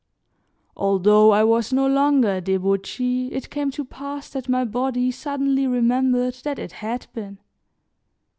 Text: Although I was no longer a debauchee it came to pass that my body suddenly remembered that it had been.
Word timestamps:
Although 0.75 1.29
I 1.29 1.43
was 1.43 1.71
no 1.71 1.85
longer 1.85 2.37
a 2.37 2.41
debauchee 2.41 3.27
it 3.33 3.51
came 3.51 3.69
to 3.69 3.85
pass 3.85 4.31
that 4.31 4.49
my 4.49 4.65
body 4.65 5.11
suddenly 5.11 5.67
remembered 5.67 6.33
that 6.43 6.57
it 6.57 6.71
had 6.71 7.05
been. 7.13 7.37